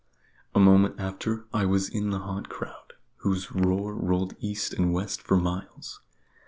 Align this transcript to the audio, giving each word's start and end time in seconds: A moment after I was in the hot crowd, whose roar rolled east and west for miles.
A 0.55 0.59
moment 0.59 0.95
after 0.99 1.45
I 1.53 1.67
was 1.67 1.87
in 1.87 2.09
the 2.09 2.17
hot 2.21 2.49
crowd, 2.49 2.93
whose 3.17 3.51
roar 3.51 3.93
rolled 3.93 4.33
east 4.39 4.73
and 4.73 4.91
west 4.91 5.21
for 5.21 5.37
miles. 5.37 6.01